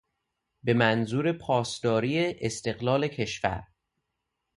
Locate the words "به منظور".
0.63-1.31